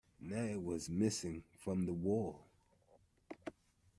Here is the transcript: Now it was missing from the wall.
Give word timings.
Now 0.19 0.45
it 0.45 0.63
was 0.63 0.89
missing 0.89 1.43
from 1.59 1.85
the 1.85 1.93
wall. 1.93 2.47